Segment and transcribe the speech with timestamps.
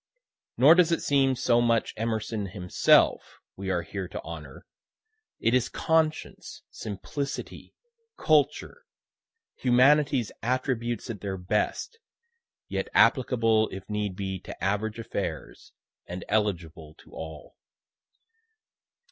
[0.57, 4.65] Nor does it seem so much Emerson himself we are here to honor
[5.39, 7.75] it is conscience, simplicity,
[8.17, 8.83] culture,
[9.57, 11.99] humanity's attributes at their best,
[12.67, 15.71] yet applicable if need be to average affairs,
[16.07, 17.55] and eligible to all.